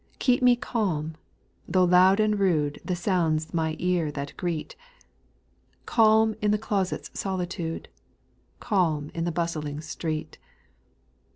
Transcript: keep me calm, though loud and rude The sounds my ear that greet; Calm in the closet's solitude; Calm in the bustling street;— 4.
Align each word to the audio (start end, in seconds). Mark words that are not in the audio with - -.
keep 0.17 0.41
me 0.41 0.55
calm, 0.55 1.13
though 1.67 1.83
loud 1.83 2.19
and 2.19 2.39
rude 2.39 2.81
The 2.83 2.95
sounds 2.95 3.53
my 3.53 3.75
ear 3.77 4.11
that 4.13 4.35
greet; 4.35 4.75
Calm 5.85 6.33
in 6.41 6.49
the 6.49 6.57
closet's 6.57 7.11
solitude; 7.13 7.87
Calm 8.59 9.11
in 9.13 9.25
the 9.25 9.31
bustling 9.31 9.79
street;— 9.79 10.39
4. 11.27 11.27